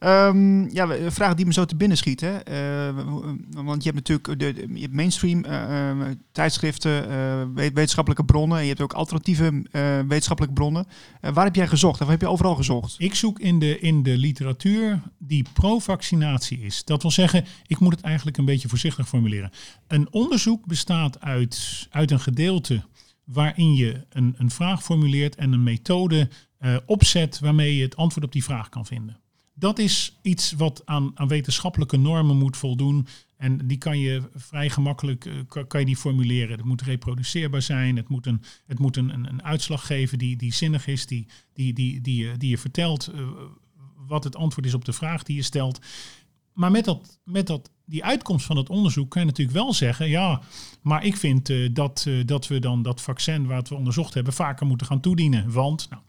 [0.06, 2.22] Um, ja, een vraag die me zo te binnen schiet.
[2.22, 2.34] Hè?
[2.34, 3.04] Uh,
[3.50, 8.58] want je hebt natuurlijk de, je hebt mainstream uh, tijdschriften, wetenschappelijke bronnen.
[8.58, 9.63] En je hebt ook alternatieve
[10.08, 10.88] wetenschappelijke bronnen.
[11.22, 12.02] waar heb jij gezocht?
[12.02, 12.96] Of heb je overal gezocht?
[12.98, 16.84] Ik zoek in de, in de literatuur die pro-vaccinatie is.
[16.84, 19.52] Dat wil zeggen, ik moet het eigenlijk een beetje voorzichtig formuleren.
[19.88, 22.84] Een onderzoek bestaat uit, uit een gedeelte
[23.24, 26.30] waarin je een, een vraag formuleert en een methode
[26.86, 29.24] opzet waarmee je het antwoord op die vraag kan vinden
[29.56, 33.08] dat is iets wat aan, aan wetenschappelijke normen moet voldoen.
[33.38, 36.58] En die kan je vrij gemakkelijk uh, kan, je die formuleren.
[36.58, 37.96] Het moet reproduceerbaar zijn.
[37.96, 41.74] Het moet een, het moet een, een, uitslag geven die, die zinnig is, die, die,
[41.74, 43.28] die, die, die, die je vertelt uh,
[44.08, 45.80] wat het antwoord is op de vraag die je stelt.
[46.54, 50.10] Maar met, dat, met dat, die uitkomst van het onderzoek kan je natuurlijk wel zeggen,
[50.10, 50.41] ja,
[50.82, 54.65] maar ik vind uh, dat, dat we dan dat vaccin wat we onderzocht hebben vaker
[54.65, 55.52] moeten gaan toedienen.
[55.52, 56.02] Want nou,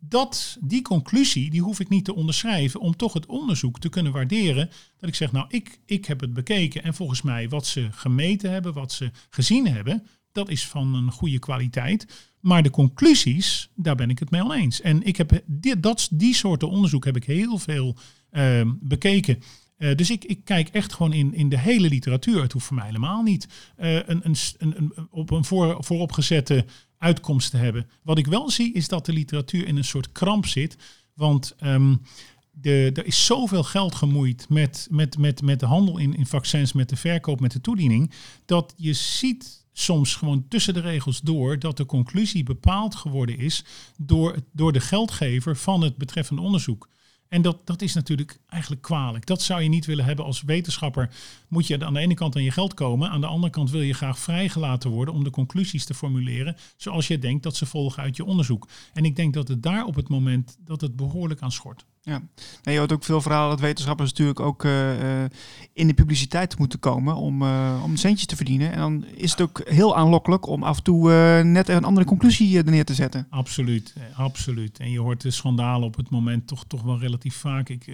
[0.00, 4.12] dat, die conclusie die hoef ik niet te onderschrijven om toch het onderzoek te kunnen
[4.12, 4.70] waarderen.
[4.98, 8.50] Dat ik zeg, nou, ik, ik heb het bekeken en volgens mij wat ze gemeten
[8.50, 12.30] hebben, wat ze gezien hebben, dat is van een goede kwaliteit.
[12.40, 14.80] Maar de conclusies, daar ben ik het mee oneens.
[14.80, 17.96] En ik heb die, dat, die soorten onderzoek heb ik heel veel
[18.32, 19.42] uh, bekeken.
[19.78, 22.42] Uh, dus ik, ik, kijk echt gewoon in, in de hele literatuur.
[22.42, 26.64] Het hoeft voor mij helemaal niet uh, een, een, een, op een voor, vooropgezette
[27.00, 27.88] uitkomst te hebben.
[28.02, 30.76] Wat ik wel zie is dat de literatuur in een soort kramp zit.
[31.14, 32.02] Want um,
[32.50, 36.72] de, er is zoveel geld gemoeid met, met, met, met de handel in, in vaccins,
[36.72, 38.12] met de verkoop, met de toediening.
[38.44, 43.64] Dat je ziet soms gewoon tussen de regels door dat de conclusie bepaald geworden is
[43.96, 46.88] door, door de geldgever van het betreffende onderzoek.
[47.30, 49.26] En dat, dat is natuurlijk eigenlijk kwalijk.
[49.26, 51.10] Dat zou je niet willen hebben als wetenschapper.
[51.48, 53.10] Moet je aan de ene kant aan je geld komen.
[53.10, 56.56] Aan de andere kant wil je graag vrijgelaten worden om de conclusies te formuleren.
[56.76, 58.68] Zoals je denkt dat ze volgen uit je onderzoek.
[58.92, 61.84] En ik denk dat het daar op het moment dat het behoorlijk aan schort.
[62.02, 62.28] Ja, nou,
[62.62, 65.24] je hoort ook veel verhalen dat wetenschappers natuurlijk ook uh,
[65.72, 68.72] in de publiciteit moeten komen om, uh, om centjes te verdienen.
[68.72, 71.10] En dan is het ook heel aanlokkelijk om af en toe
[71.42, 73.26] net een andere conclusie neer te zetten.
[73.30, 74.78] Absoluut, absoluut.
[74.78, 77.68] En je hoort de schandalen op het moment toch, toch wel relatief vaak.
[77.68, 77.86] Ik,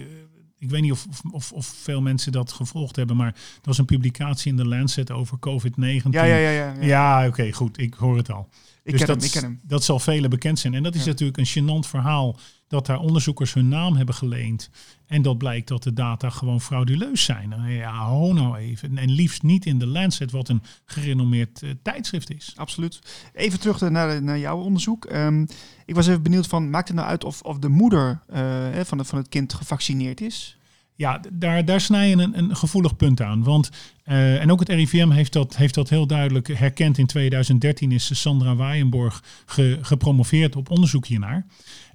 [0.57, 3.85] ik weet niet of, of, of, veel mensen dat gevolgd hebben, maar er was een
[3.85, 6.09] publicatie in de Lancet over COVID-19.
[6.09, 6.49] Ja, ja, ja.
[6.49, 6.73] Ja, ja.
[6.79, 8.49] ja oké, goed, ik hoor het al.
[8.87, 9.59] Ik dus ken dat, hem, ik ken hem.
[9.63, 10.73] Dat zal velen bekend zijn.
[10.73, 14.69] En dat is natuurlijk een gênant verhaal dat daar onderzoekers hun naam hebben geleend.
[15.05, 17.55] En dat blijkt dat de data gewoon frauduleus zijn.
[17.67, 18.97] Ja, ho nou even.
[18.97, 22.53] En liefst niet in de Lancet, wat een gerenommeerd uh, tijdschrift is.
[22.55, 22.99] Absoluut.
[23.33, 25.05] Even terug naar, naar jouw onderzoek.
[25.11, 25.47] Um,
[25.85, 28.97] ik was even benieuwd van, maakt het nou uit of, of de moeder uh, van,
[28.97, 30.56] het, van het kind gevaccineerd is?
[30.97, 33.43] Ja, daar, daar snij je een, een gevoelig punt aan.
[33.43, 33.69] Want,
[34.05, 36.97] uh, en ook het RIVM heeft dat, heeft dat heel duidelijk herkend.
[36.97, 41.45] In 2013 is Sandra Waaienborg ge, gepromoveerd op onderzoek hiernaar.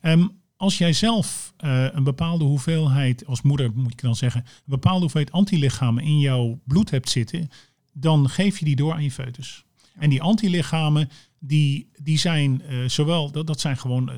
[0.02, 4.62] Um, als jij zelf uh, een bepaalde hoeveelheid, als moeder moet ik dan zeggen, een
[4.64, 7.50] bepaalde hoeveelheid antilichamen in jouw bloed hebt zitten,
[7.92, 9.64] dan geef je die door aan je foetus.
[9.98, 14.10] En die antilichamen, die, die zijn uh, zowel, dat, dat zijn gewoon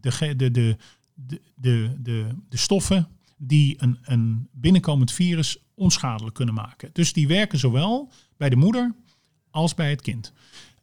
[0.00, 0.76] de, de, de,
[1.54, 3.08] de, de, de stoffen
[3.46, 6.90] die een, een binnenkomend virus onschadelijk kunnen maken.
[6.92, 8.94] Dus die werken zowel bij de moeder
[9.50, 10.32] als bij het kind.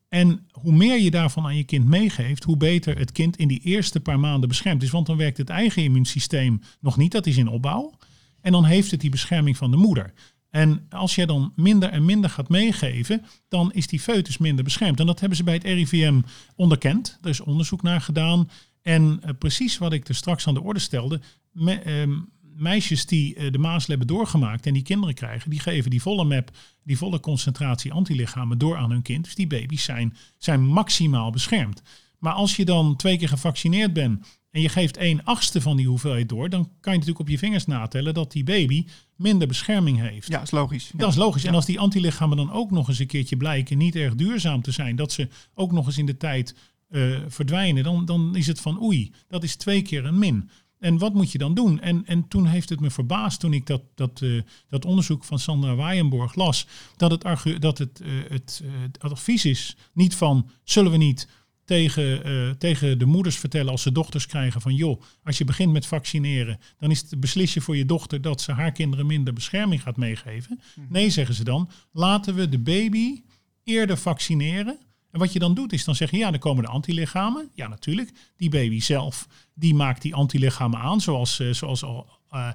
[0.10, 3.60] En hoe meer je daarvan aan je kind meegeeft, hoe beter het kind in die
[3.60, 4.90] eerste paar maanden beschermd is.
[4.90, 7.94] Want dan werkt het eigen immuunsysteem nog niet, dat is in opbouw.
[8.42, 10.14] En dan heeft het die bescherming van de moeder.
[10.50, 15.00] En als je dan minder en minder gaat meegeven, dan is die foetus minder beschermd.
[15.00, 16.22] En dat hebben ze bij het RIVM
[16.56, 17.18] onderkend.
[17.22, 18.50] Er is onderzoek naar gedaan.
[18.82, 21.22] En uh, precies wat ik er straks aan de orde stelde,
[21.54, 22.18] uh,
[22.56, 26.24] meisjes die uh, de mazelen hebben doorgemaakt en die kinderen krijgen, die geven die volle
[26.24, 26.52] map,
[26.84, 29.24] die volle concentratie antilichamen door aan hun kind.
[29.24, 31.82] Dus die baby's zijn, zijn maximaal beschermd.
[32.20, 35.88] Maar als je dan twee keer gevaccineerd bent en je geeft een achtste van die
[35.88, 38.86] hoeveelheid door, dan kan je natuurlijk op je vingers natellen dat die baby
[39.16, 40.28] minder bescherming heeft.
[40.28, 40.92] Ja, dat is logisch.
[40.96, 41.44] Dat is logisch.
[41.44, 44.72] En als die antilichamen dan ook nog eens een keertje blijken niet erg duurzaam te
[44.72, 46.56] zijn, dat ze ook nog eens in de tijd
[46.90, 50.50] uh, verdwijnen, dan, dan is het van oei, dat is twee keer een min.
[50.82, 51.80] En wat moet je dan doen?
[51.80, 55.40] En, en toen heeft het me verbaasd toen ik dat, dat, eh, dat onderzoek van
[55.40, 56.68] Sandra Waaienborg las.
[56.98, 60.98] Dat het, argu- dat het, eh, het, eh, het advies is niet van zullen we
[60.98, 61.28] niet
[61.66, 65.86] tegen, tegen de moeders vertellen als ze dochters krijgen van joh, als je begint met
[65.86, 69.82] vaccineren, dan is het beslis je voor je dochter dat ze haar kinderen minder bescherming
[69.82, 70.60] gaat meegeven.
[70.90, 73.22] Nee, zeggen ze dan, laten we de baby
[73.64, 74.80] eerder vaccineren.
[75.12, 77.50] En wat je dan doet is dan zeg je ja, dan komen de antilichamen.
[77.54, 78.12] Ja, natuurlijk.
[78.38, 82.50] Die baby zelf, die maakt die antilichamen aan, zoals, eh, zoals al, eh,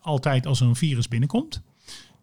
[0.00, 1.62] altijd als een virus binnenkomt.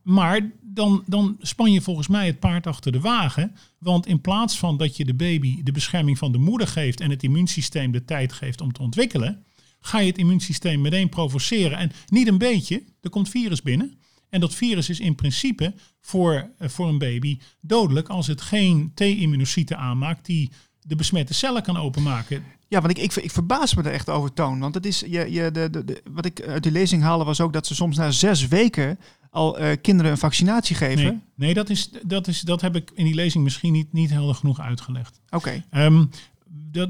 [0.02, 3.56] Maar dan, dan span je volgens mij het paard achter de wagen.
[3.78, 7.10] Want in plaats van dat je de baby de bescherming van de moeder geeft en
[7.10, 9.46] het immuunsysteem de tijd geeft om te ontwikkelen,
[9.80, 11.78] ga je het immuunsysteem meteen provoceren.
[11.78, 14.00] En niet een beetje, er komt virus binnen.
[14.36, 18.92] En dat virus is in principe voor, eh, voor een baby dodelijk als het geen
[18.94, 22.44] T-immunocyten aanmaakt die de besmette cellen kan openmaken.
[22.68, 24.60] Ja, want ik, ik, ik verbaas me er echt over, Toon.
[24.60, 27.42] Want het is, je, je, de, de, de- wat ik uit die lezing haalde was
[27.42, 31.04] ook dat ze soms na zes weken al eh, kinderen een vaccinatie geven.
[31.04, 34.10] Nee, nee dat, is, dat, is, dat heb ik in die lezing misschien niet, niet
[34.10, 35.20] helder genoeg uitgelegd.
[35.30, 35.64] Oké.
[35.70, 36.06] Ehm,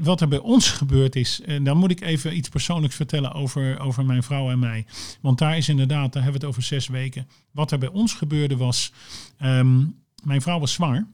[0.00, 3.78] wat er bij ons gebeurd is, en dan moet ik even iets persoonlijks vertellen over,
[3.78, 4.86] over mijn vrouw en mij.
[5.20, 7.28] Want daar is inderdaad, daar hebben we het over zes weken.
[7.50, 8.92] Wat er bij ons gebeurde was,
[9.38, 9.84] ehm,
[10.22, 11.06] mijn vrouw was zwanger.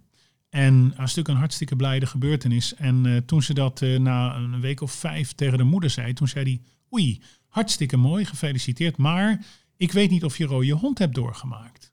[0.51, 2.75] En dat is natuurlijk een hartstikke blijde gebeurtenis.
[2.75, 6.13] En eh, toen ze dat eh, na een week of vijf tegen de moeder zei,
[6.13, 6.61] toen zei hij,
[6.93, 8.97] oei, hartstikke mooi, gefeliciteerd.
[8.97, 9.45] Maar
[9.77, 11.92] ik weet niet of je rode hond hebt doorgemaakt.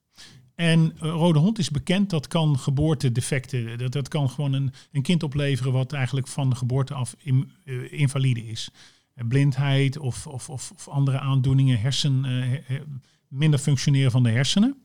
[0.59, 5.01] En eh, rode hond is bekend, dat kan geboortedefecten, dat, dat kan gewoon een, een
[5.01, 8.69] kind opleveren wat eigenlijk van de geboorte af eh, invalide is.
[9.13, 12.81] Eh, blindheid of, of, of, andere aandoeningen, hersen, he- he-
[13.27, 14.75] minder functioneren van de hersenen.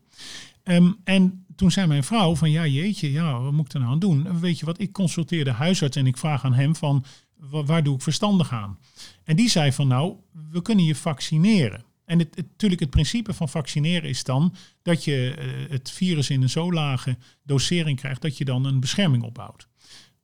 [0.63, 3.91] Ehm, en toen zei mijn vrouw van ja jeetje, ja, wat moet ik er nou
[3.91, 4.27] aan doen?
[4.27, 7.63] En Weet je wat, ik consulteer de huisarts en ik vraag aan hem van wa-
[7.63, 8.79] waar doe ik verstandig aan?
[9.23, 10.15] En die zei van nou,
[10.51, 11.83] we kunnen je vaccineren.
[12.05, 16.29] En het, het, natuurlijk het principe van vaccineren is dan dat je eh, het virus
[16.29, 19.67] in een zo lage dosering krijgt dat je dan een bescherming opbouwt.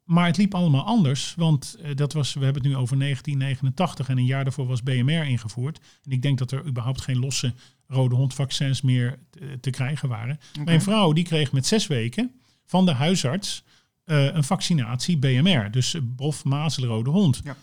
[0.04, 4.10] Maar het liep allemaal anders, want eh, dat was, we hebben het nu over 1989
[4.10, 5.80] en een jaar daarvoor was BMR ingevoerd.
[6.04, 7.54] En ik denk dat er überhaupt geen losse
[7.88, 10.40] rode hondvaccins meer te, te krijgen waren.
[10.66, 12.32] Mijn vrouw die kreeg met zes weken
[12.66, 13.64] van de huisarts
[14.04, 17.42] eh, een vaccinatie BMR, dus bof, mazelen, rode hond.
[17.44, 17.58] Ja.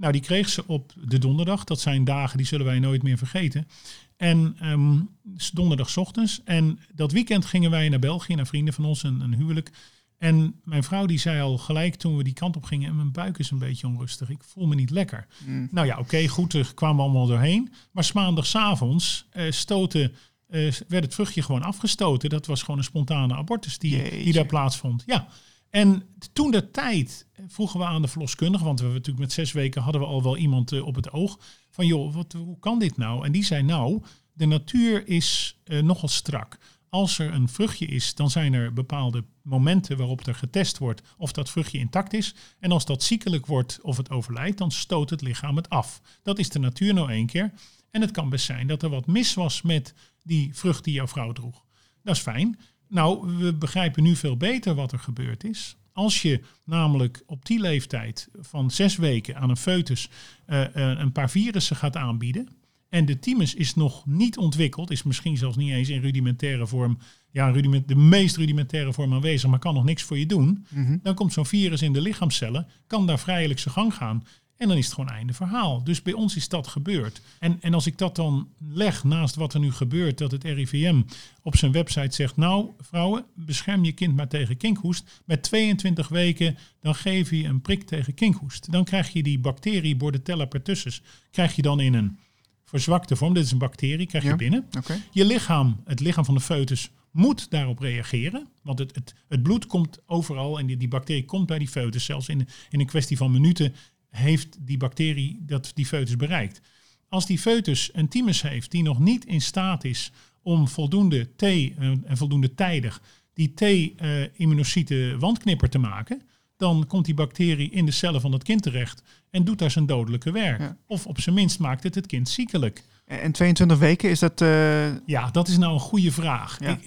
[0.00, 1.64] Nou, die kreeg ze op de donderdag.
[1.64, 3.68] Dat zijn dagen die zullen wij nooit meer vergeten.
[4.16, 4.98] En ehm,
[5.36, 6.40] s- donderdag 's ochtends.
[6.44, 9.70] En dat weekend gingen wij naar België, naar vrienden van ons, een, een huwelijk.
[10.18, 13.38] En mijn vrouw die zei al gelijk toen we die kant op gingen, mijn buik
[13.38, 14.30] is een beetje onrustig.
[14.30, 15.26] Ik voel me niet lekker.
[15.46, 15.68] Mm.
[15.70, 17.72] Nou ja, oké, goed, er kwamen we allemaal doorheen.
[17.92, 20.12] Maar maandagavonds stoten,
[20.48, 22.28] eh, werd het vruchtje gewoon afgestoten.
[22.30, 25.02] Dat was gewoon een spontane abortus die, die daar plaatsvond.
[25.06, 25.28] Ja.
[25.70, 26.02] En
[26.32, 30.00] toen de tijd vroegen we aan de verloskundige, want we natuurlijk met zes weken hadden
[30.00, 31.38] we al wel iemand eh, op het oog.
[31.70, 33.24] Van joh, wat, hoe kan dit nou?
[33.24, 34.02] En die zei nou,
[34.32, 36.58] de natuur is eh, nogal strak.
[36.88, 41.32] Als er een vruchtje is, dan zijn er bepaalde momenten waarop er getest wordt of
[41.32, 42.34] dat vruchtje intact is.
[42.58, 46.00] En als dat ziekelijk wordt of het overlijdt, dan stoot het lichaam het af.
[46.22, 47.52] Dat is de natuur nou één keer.
[47.90, 51.08] En het kan best zijn dat er wat mis was met die vrucht die jouw
[51.08, 51.64] vrouw droeg.
[52.02, 52.58] Dat is fijn.
[52.90, 55.76] Nou, we begrijpen nu veel beter wat er gebeurd is.
[55.92, 60.10] Als je namelijk op die leeftijd van zes weken aan een foetus
[60.46, 62.48] eh, eh, een paar virussen gaat aanbieden.
[62.88, 66.98] En de thymus is nog niet ontwikkeld, is misschien zelfs niet eens in rudimentaire vorm,
[67.30, 70.66] ja, rudiment, de meest rudimentaire vorm aanwezig, maar kan nog niks voor je doen.
[70.68, 70.98] Mhm.
[71.02, 74.24] Dan komt zo'n virus in de lichaamcellen, kan daar vrijelijk zijn gang gaan.
[74.60, 75.84] En dan is het gewoon einde verhaal.
[75.84, 77.20] Dus bij ons is dat gebeurd.
[77.38, 81.02] En, en als ik dat dan leg naast wat er nu gebeurt, dat het RIVM
[81.42, 85.22] op zijn website zegt, nou vrouwen, bescherm je kind maar tegen kinkhoest.
[85.24, 88.72] Met 22 weken, dan geef je een prik tegen kinkhoest.
[88.72, 92.18] Dan krijg je die bacterie Bordetella pertussis, krijg je dan in een
[92.64, 93.34] verzwakte vorm.
[93.34, 94.36] Dit is een bacterie, krijg je Ja.
[94.36, 94.68] binnen.
[95.10, 98.46] Je lichaam, het lichaam van de foetus, moet daarop reageren.
[98.62, 102.04] Want het, het, het bloed komt overal en die, die bacterie komt bij die foetus.
[102.04, 103.74] Zelfs in, in een kwestie van minuten
[104.10, 106.60] heeft die bacterie dat die foetus bereikt.
[107.08, 111.42] Als die foetus een thymus heeft die nog niet in staat is om voldoende T
[111.42, 116.22] eh, en voldoende tijdig die T-immunocyte wandknipper te maken,
[116.56, 119.86] dan komt die bacterie in de cellen van het kind terecht en doet daar zijn
[119.86, 120.60] dodelijke werk.
[120.60, 120.76] Ja.
[120.86, 122.84] Of op zijn minst maakt het het kind ziekelijk.
[123.18, 124.40] En 22 weken, is dat...
[124.40, 126.58] eh, Ja, dat is nou een goede vraag.
[126.60, 126.78] Ja.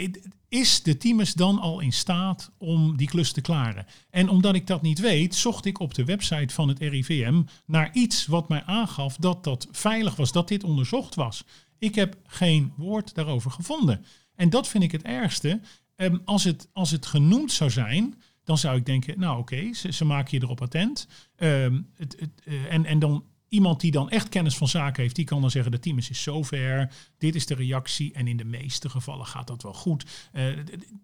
[0.49, 3.85] Is de thymus dan al in staat om die klus te klaren?
[4.09, 7.89] En omdat ik dat niet weet, zocht ik op de website van het RIVM naar
[7.93, 11.43] iets wat mij aangaf dat dat veilig was, dat dit onderzocht was.
[11.79, 14.05] Ik heb geen woord daarover gevonden.
[14.35, 15.61] En dat vind ik het ergste.
[15.95, 19.91] Ehm, als, het, als het genoemd zou zijn, dan zou ik denken, nou oké, ze,
[19.91, 21.07] ze maken je erop attent.
[21.35, 23.23] Ehm, het, het, eh, en, en dan
[23.53, 26.23] iemand die dan echt kennis van zaken heeft, die kan dan zeggen, de team is
[26.23, 30.05] zover, dit is de reactie en in de meeste gevallen gaat dat wel goed.
[30.33, 30.47] Uh,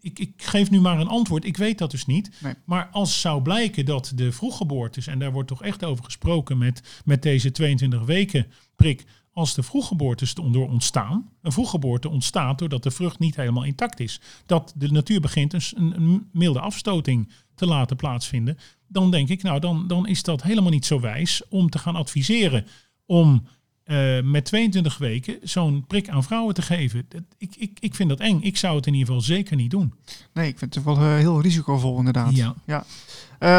[0.01, 2.31] ik, ik, geef nu maar een antwoord, ik weet dat dus niet.
[2.39, 2.53] Nee.
[2.65, 7.01] Maar als zou blijken dat de vroeggeboortes, en daar wordt toch echt over gesproken met,
[7.05, 11.29] met deze 22 weken prik, als de vroeggeboortes door ontstaan.
[11.41, 14.21] Een vroeggeboorte ontstaat doordat de vrucht niet helemaal intact is.
[14.45, 18.57] Dat de natuur begint een, een milde afstoting te laten plaatsvinden.
[18.89, 21.95] Dan denk ik, nou, dan, dan is dat helemaal niet zo wijs om te gaan
[21.95, 22.65] adviseren
[23.05, 23.47] om
[23.85, 27.07] uh, met 22 weken zo'n prik aan vrouwen te geven.
[27.37, 28.41] Ik, ik, ik vind dat eng.
[28.41, 29.93] Ik zou het in ieder geval zeker niet doen.
[30.33, 32.35] Nee, ik vind het wel uh, heel risicovol inderdaad.
[32.35, 32.55] Ja.
[32.65, 32.83] ja.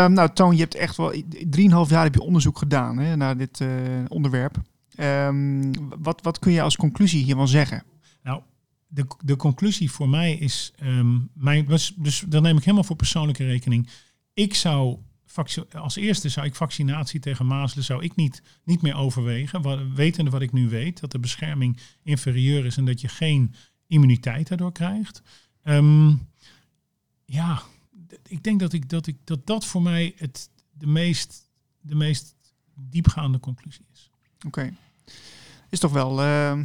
[0.05, 1.23] Um, nou, Toon, je hebt echt wel 3,5
[1.89, 3.69] jaar heb je onderzoek gedaan hè, naar dit uh,
[4.09, 4.57] onderwerp.
[4.97, 7.83] Um, wat, wat kun je als conclusie hiervan zeggen?
[8.23, 8.41] Nou,
[8.87, 12.97] de, de conclusie voor mij is, um, mijn, dus, dus dat neem ik helemaal voor
[12.97, 13.89] persoonlijke rekening.
[14.35, 14.99] Ik zou
[15.73, 19.63] als eerste zou ik vaccinatie tegen mazelen zou ik niet, niet meer overwegen.
[19.63, 23.55] Wat, wetende wat ik nu weet, dat de bescherming inferieur is en dat je geen
[23.87, 25.23] immuniteit daardoor krijgt.
[25.65, 26.29] Um,
[27.25, 27.63] ja,
[28.27, 32.35] ik denk dat, ik, dat, ik, dat dat voor mij het, de, meest, de meest
[32.75, 34.11] diepgaande conclusie is.
[34.47, 34.75] Oké.
[35.69, 36.61] Is toch wel uh,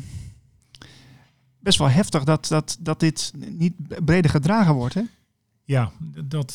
[1.59, 5.01] best wel heftig dat, dat, dat dit niet breder gedragen wordt, hè?
[5.63, 5.91] Ja,
[6.23, 6.53] dat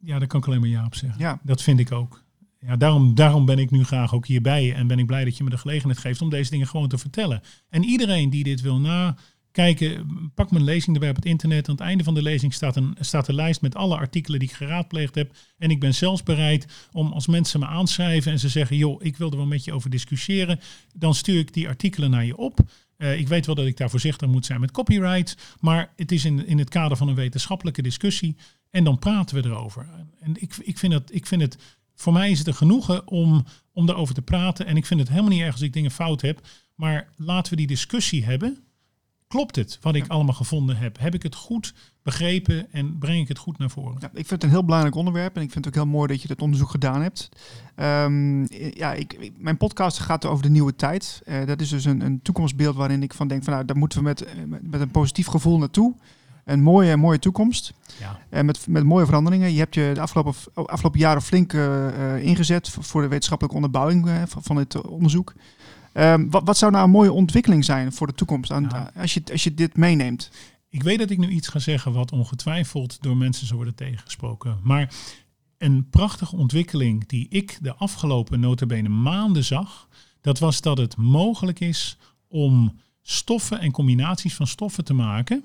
[0.00, 1.20] ja, daar kan ik alleen maar ja op zeggen.
[1.20, 1.40] Ja.
[1.42, 2.24] Dat vind ik ook.
[2.60, 5.44] Ja, daarom, daarom ben ik nu graag ook hierbij en ben ik blij dat je
[5.44, 7.42] me de gelegenheid geeft om deze dingen gewoon te vertellen.
[7.68, 11.68] En iedereen die dit wil nakijken, pak mijn lezing erbij op het internet.
[11.68, 14.48] Aan het einde van de lezing staat een, staat een lijst met alle artikelen die
[14.48, 15.36] ik geraadpleegd heb.
[15.58, 19.16] En ik ben zelfs bereid om als mensen me aanschrijven en ze zeggen, joh, ik
[19.16, 20.60] wil er wel met je over discussiëren,
[20.94, 22.60] dan stuur ik die artikelen naar je op.
[23.00, 26.24] Uh, ik weet wel dat ik daar voorzichtig moet zijn met copyright, maar het is
[26.24, 28.36] in, in het kader van een wetenschappelijke discussie.
[28.70, 29.88] En dan praten we erover.
[30.20, 31.58] En ik, ik, vind, dat, ik vind het,
[31.94, 34.66] voor mij is het een genoegen om, om daarover te praten.
[34.66, 36.46] En ik vind het helemaal niet erg als ik dingen fout heb.
[36.74, 38.64] Maar laten we die discussie hebben.
[39.30, 40.98] Klopt het wat ik allemaal gevonden heb?
[40.98, 43.96] Heb ik het goed begrepen en breng ik het goed naar voren?
[44.00, 46.08] Ja, ik vind het een heel belangrijk onderwerp en ik vind het ook heel mooi
[46.08, 47.28] dat je dat onderzoek gedaan hebt.
[47.76, 51.22] Um, ja, ik, mijn podcast gaat over de nieuwe tijd.
[51.24, 53.98] Uh, dat is dus een, een toekomstbeeld waarin ik van denk van nou, daar moeten
[53.98, 54.26] we met,
[54.62, 55.94] met een positief gevoel naartoe
[56.44, 57.72] een mooie, mooie toekomst.
[57.98, 58.18] Ja.
[58.28, 59.52] En met, met mooie veranderingen.
[59.52, 64.56] Je hebt je de afgelopen, afgelopen jaren flink uh, ingezet voor de wetenschappelijke onderbouwing van
[64.56, 65.34] het onderzoek.
[65.94, 69.22] Um, wat, wat zou nou een mooie ontwikkeling zijn voor de toekomst aan, als, je,
[69.32, 70.30] als je dit meeneemt?
[70.68, 74.58] Ik weet dat ik nu iets ga zeggen wat ongetwijfeld door mensen zou worden tegengesproken.
[74.62, 74.94] Maar
[75.58, 79.88] een prachtige ontwikkeling die ik de afgelopen notabene maanden zag,
[80.20, 81.96] dat was dat het mogelijk is
[82.28, 85.44] om stoffen en combinaties van stoffen te maken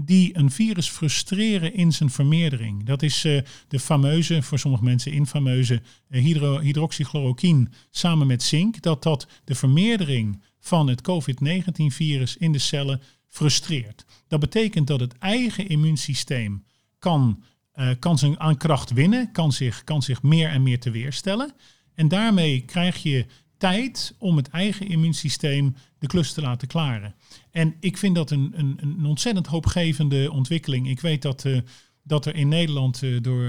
[0.00, 2.84] die een virus frustreren in zijn vermeerdering.
[2.84, 9.02] Dat is uh, de fameuze, voor sommige mensen infameuze, hydro hydroxychloroquine samen met zink, dat
[9.02, 14.04] dat de vermeerdering van het COVID-19-virus in de cellen frustreert.
[14.28, 16.64] Dat betekent dat het eigen immuunsysteem
[16.98, 17.42] kan,
[17.74, 21.54] uh, kan zijn aan kracht winnen, kan zich, kan zich meer en meer te weerstellen.
[21.94, 23.26] En daarmee krijg je
[23.58, 27.14] tijd om het eigen immuunsysteem de klus te laten klaren.
[27.50, 30.88] En ik vind dat een, een, een ontzettend hoopgevende ontwikkeling.
[30.88, 31.60] Ik weet dat, uh,
[32.02, 33.42] dat er in Nederland uh, door,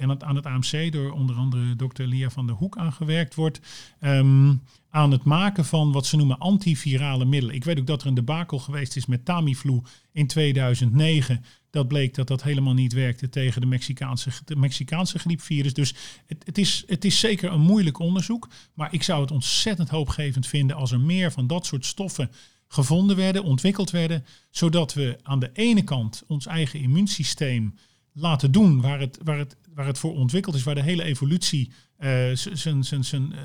[0.00, 3.60] uh, aan het AMC door onder andere dokter Lia van der Hoek aangewerkt wordt.
[4.00, 7.54] Um, aan het maken van wat ze noemen antivirale middelen.
[7.54, 9.80] Ik weet ook dat er een debakel geweest is met Tamiflu
[10.12, 15.74] in 2009 dat bleek dat dat helemaal niet werkte tegen de Mexicaanse, Mexicaanse griepvirus.
[15.74, 15.94] Dus
[16.26, 18.48] het, het, is, het is zeker een moeilijk onderzoek.
[18.74, 22.30] Maar ik zou het ontzettend hoopgevend vinden als er meer van dat soort stoffen
[22.68, 24.24] gevonden werden, ontwikkeld werden.
[24.50, 27.74] Zodat we aan de ene kant ons eigen immuunsysteem
[28.12, 31.72] laten doen waar het, waar het, waar het voor ontwikkeld is, waar de hele evolutie
[31.98, 32.34] uh,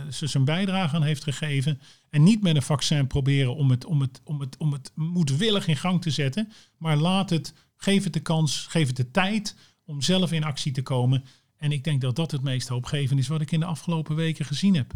[0.10, 1.80] zijn bijdrage aan heeft gegeven.
[2.10, 5.68] En niet met een vaccin proberen om het, om, het, om, het, om het moedwillig
[5.68, 6.52] in gang te zetten.
[6.78, 10.72] Maar laat het Geef het de kans, geef het de tijd om zelf in actie
[10.72, 11.24] te komen.
[11.58, 14.46] En ik denk dat dat het meest hoopgevend is wat ik in de afgelopen weken
[14.46, 14.94] gezien heb.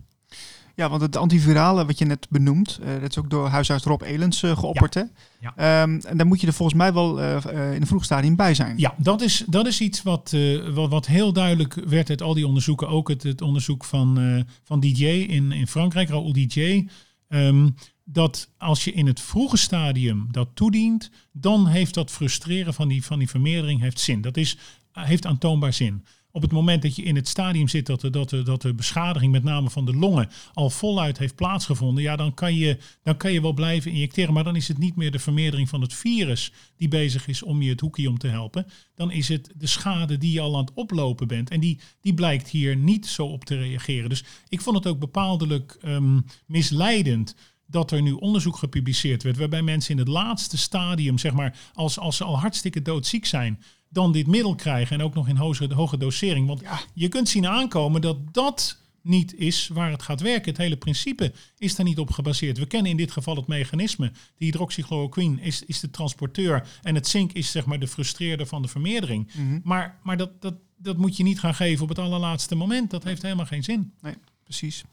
[0.76, 4.02] Ja, want het antivirale wat je net benoemt, uh, dat is ook door huisarts Rob
[4.02, 4.94] Elens uh, geopperd.
[4.94, 5.10] Ja.
[5.56, 5.82] Ja.
[5.82, 7.36] Um, en daar moet je er volgens mij wel uh,
[7.74, 8.78] in een vroeg stadium bij zijn.
[8.78, 10.36] Ja, dat is, dat is iets wat,
[10.74, 12.88] wat, wat, heel duidelijk werd uit al die onderzoeken.
[12.88, 16.88] Ook het, het onderzoek van, van DJ in, in Frankrijk, Raoul DJ.
[17.28, 22.88] Um, dat als je in het vroege stadium dat toedient, dan heeft dat frustreren van
[22.88, 24.22] die, van die vermeerdering heeft zin.
[24.22, 24.58] Dat is,
[24.92, 26.06] heeft aantoonbaar zin.
[26.32, 29.32] Op het moment dat je in het stadium zit dat de, dat, dat de beschadiging
[29.32, 33.34] met name van de longen al voluit heeft plaatsgevonden, ja, dan kan, je, dan kan
[33.34, 34.34] je wel blijven injecteren.
[34.34, 37.62] Maar dan is het niet meer de vermeerdering van het virus die bezig is om
[37.62, 38.66] je het hoekje om te helpen.
[38.96, 41.50] Dan is het de schade die je al aan het oplopen bent.
[41.50, 44.10] En die, die blijkt hier niet zo op te reageren.
[44.10, 47.36] Dus ik vond het ook bepaaldelijk ehm, misleidend
[47.72, 52.00] dat er nu onderzoek gepubliceerd werd, waarbij mensen in het laatste stadium, zeg maar, als,
[52.00, 53.60] als ze al hartstikke doodziek zijn,
[53.92, 56.48] dan dit middel krijgen en ook nog in hoge, hoge dosering.
[56.48, 56.62] Want
[56.94, 60.50] je kunt zien aankomen dat dat niet is waar het gaat werken.
[60.50, 62.58] Het hele principe is daar niet op gebaseerd.
[62.58, 64.12] We kennen in dit geval het mechanisme.
[64.38, 68.62] De hydroxychloroquine is, is de transporteur en het zink is zeg maar de frustreerder van
[68.62, 69.32] de vermeerdering.
[69.34, 69.60] Mhm.
[69.64, 72.90] Maar, maar dat, dat, dat moet je niet gaan geven op het allerlaatste moment.
[72.90, 73.94] Dat heeft helemaal geen zin.
[74.02, 74.84] Nee, precies.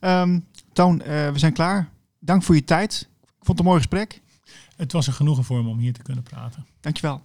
[0.00, 1.90] Um, Toon, uh, we zijn klaar.
[2.18, 3.08] Dank voor je tijd.
[3.20, 4.20] Ik vond het een mooi gesprek.
[4.76, 6.66] Het was een genoegen voor me om hier te kunnen praten.
[6.80, 7.22] Dankjewel.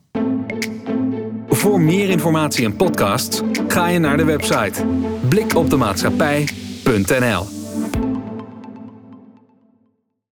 [1.57, 4.85] Voor meer informatie en podcasts ga je naar de website
[5.29, 7.56] blikopdemaatschappij.nl